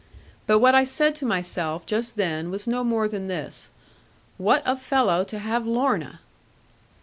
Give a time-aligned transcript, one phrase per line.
[0.47, 3.69] But what I said to myself, just then, was no more than this:
[4.39, 6.21] 'What a fellow to have Lorna!'